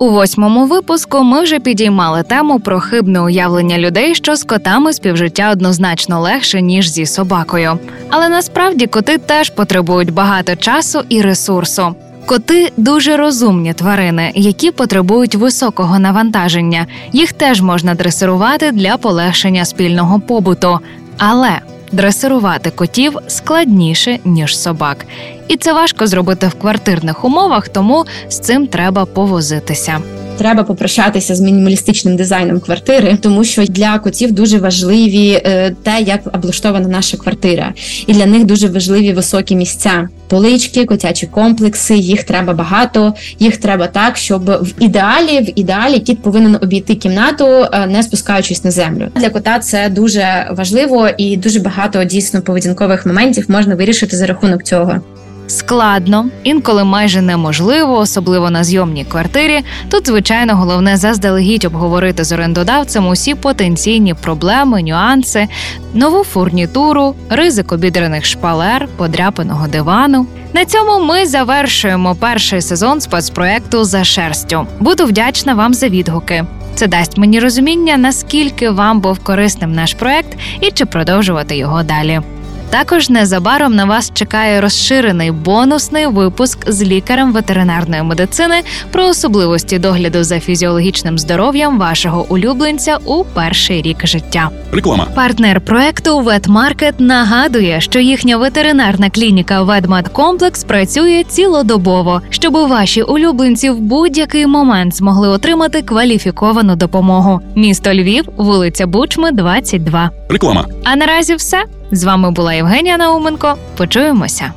У 0.00 0.10
восьмому 0.10 0.66
випуску 0.66 1.22
ми 1.22 1.42
вже 1.42 1.58
підіймали 1.58 2.22
тему 2.22 2.60
про 2.60 2.80
хибне 2.80 3.20
уявлення 3.20 3.78
людей, 3.78 4.14
що 4.14 4.36
з 4.36 4.44
котами 4.44 4.92
співжиття 4.92 5.50
однозначно 5.50 6.20
легше 6.20 6.62
ніж 6.62 6.88
зі 6.90 7.06
собакою. 7.06 7.78
Але 8.10 8.28
насправді 8.28 8.86
коти 8.86 9.18
теж 9.18 9.50
потребують 9.50 10.12
багато 10.12 10.56
часу 10.56 11.00
і 11.08 11.22
ресурсу. 11.22 11.94
Коти 12.26 12.72
дуже 12.76 13.16
розумні 13.16 13.74
тварини, 13.74 14.32
які 14.34 14.70
потребують 14.70 15.34
високого 15.34 15.98
навантаження. 15.98 16.86
Їх 17.12 17.32
теж 17.32 17.60
можна 17.60 17.94
дресирувати 17.94 18.72
для 18.72 18.96
полегшення 18.96 19.64
спільного 19.64 20.20
побуту. 20.20 20.78
Але 21.18 21.60
дресирувати 21.92 22.70
котів 22.70 23.16
складніше 23.28 24.18
ніж 24.24 24.58
собак, 24.58 25.06
і 25.48 25.56
це 25.56 25.72
важко 25.72 26.06
зробити 26.06 26.46
в 26.46 26.54
квартирних 26.54 27.24
умовах, 27.24 27.68
тому 27.68 28.04
з 28.28 28.38
цим 28.38 28.66
треба 28.66 29.04
повозитися. 29.04 29.98
Треба 30.38 30.64
попрощатися 30.64 31.34
з 31.34 31.40
мінімалістичним 31.40 32.16
дизайном 32.16 32.60
квартири, 32.60 33.18
тому 33.20 33.44
що 33.44 33.64
для 33.64 33.98
котів 33.98 34.32
дуже 34.32 34.58
важливі 34.58 35.30
е, 35.44 35.74
те, 35.82 36.00
як 36.00 36.20
облаштована 36.34 36.88
наша 36.88 37.16
квартира, 37.16 37.74
і 38.06 38.12
для 38.12 38.26
них 38.26 38.44
дуже 38.44 38.68
важливі 38.68 39.12
високі 39.12 39.56
місця. 39.56 40.08
Полички, 40.28 40.84
котячі 40.84 41.26
комплекси, 41.26 41.96
їх 41.96 42.24
треба 42.24 42.52
багато. 42.52 43.14
Їх 43.38 43.56
треба 43.56 43.86
так, 43.86 44.16
щоб 44.16 44.44
в 44.44 44.72
ідеалі, 44.80 45.40
в 45.40 45.58
ідеалі 45.58 45.98
кіт 45.98 46.22
повинен 46.22 46.54
обійти 46.62 46.94
кімнату, 46.94 47.46
е, 47.46 47.86
не 47.86 48.02
спускаючись 48.02 48.64
на 48.64 48.70
землю. 48.70 49.08
Для 49.14 49.30
кота 49.30 49.58
це 49.58 49.88
дуже 49.88 50.48
важливо 50.50 51.08
і 51.18 51.36
дуже 51.36 51.60
багато 51.60 52.04
дійсно 52.04 52.42
поведінкових 52.42 53.06
моментів 53.06 53.44
можна 53.48 53.74
вирішити 53.74 54.16
за 54.16 54.26
рахунок 54.26 54.62
цього. 54.62 55.00
Складно, 55.48 56.26
інколи 56.44 56.84
майже 56.84 57.20
неможливо, 57.20 57.98
особливо 57.98 58.50
на 58.50 58.64
зйомній 58.64 59.04
квартирі. 59.04 59.60
Тут, 59.90 60.06
звичайно, 60.06 60.56
головне 60.56 60.96
заздалегідь 60.96 61.64
обговорити 61.64 62.24
з 62.24 62.32
орендодавцем 62.32 63.06
усі 63.06 63.34
потенційні 63.34 64.14
проблеми, 64.14 64.82
нюанси, 64.82 65.48
нову 65.94 66.24
фурнітуру, 66.24 67.14
ризик 67.30 67.72
обідраних 67.72 68.24
шпалер, 68.24 68.88
подряпаного 68.96 69.66
дивану. 69.66 70.26
На 70.52 70.64
цьому 70.64 71.04
ми 71.04 71.26
завершуємо 71.26 72.14
перший 72.14 72.62
сезон 72.62 73.00
спецпроекту 73.00 73.84
за 73.84 74.04
шерстю. 74.04 74.66
Буду 74.80 75.04
вдячна 75.04 75.54
вам 75.54 75.74
за 75.74 75.88
відгуки. 75.88 76.44
Це 76.74 76.86
дасть 76.86 77.18
мені 77.18 77.40
розуміння, 77.40 77.96
наскільки 77.96 78.70
вам 78.70 79.00
був 79.00 79.18
корисним 79.18 79.72
наш 79.72 79.94
проект 79.94 80.38
і 80.60 80.70
чи 80.70 80.84
продовжувати 80.84 81.56
його 81.56 81.82
далі. 81.82 82.20
Також 82.70 83.10
незабаром 83.10 83.74
на 83.74 83.84
вас 83.84 84.10
чекає 84.14 84.60
розширений 84.60 85.30
бонусний 85.30 86.06
випуск 86.06 86.70
з 86.70 86.82
лікарем 86.82 87.32
ветеринарної 87.32 88.02
медицини 88.02 88.54
про 88.90 89.04
особливості 89.04 89.78
догляду 89.78 90.24
за 90.24 90.40
фізіологічним 90.40 91.18
здоров'ям 91.18 91.78
вашого 91.78 92.26
улюбленця 92.28 92.98
у 93.04 93.24
перший 93.24 93.82
рік 93.82 94.06
життя. 94.06 94.50
Реклама. 94.72 95.06
Партнер 95.14 95.60
проекту 95.60 96.20
Ветмаркет 96.20 97.00
нагадує, 97.00 97.80
що 97.80 98.00
їхня 98.00 98.36
ветеринарна 98.36 99.10
клініка 99.10 99.62
Ведмедкомплекс 99.62 100.64
працює 100.64 101.24
цілодобово, 101.28 102.22
щоб 102.30 102.52
ваші 102.52 103.02
улюбленці 103.02 103.70
в 103.70 103.80
будь-який 103.80 104.46
момент 104.46 104.96
змогли 104.96 105.28
отримати 105.28 105.82
кваліфіковану 105.82 106.76
допомогу. 106.76 107.40
Місто 107.54 107.94
Львів, 107.94 108.24
вулиця 108.36 108.86
Бучми, 108.86 109.32
22. 109.32 110.10
Реклама. 110.28 110.66
А 110.84 110.96
наразі 110.96 111.34
все. 111.34 111.64
З 111.92 112.04
вами 112.04 112.30
була 112.30 112.54
Євгенія 112.54 112.96
Науменко. 112.96 113.56
Почуємося. 113.76 114.52